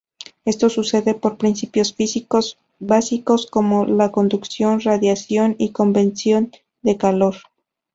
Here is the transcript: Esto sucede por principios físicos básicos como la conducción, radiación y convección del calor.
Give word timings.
Esto 0.45 0.71
sucede 0.71 1.13
por 1.13 1.37
principios 1.37 1.93
físicos 1.93 2.57
básicos 2.79 3.45
como 3.45 3.85
la 3.85 4.11
conducción, 4.11 4.79
radiación 4.81 5.55
y 5.59 5.73
convección 5.73 6.49
del 6.81 6.97
calor. 6.97 7.35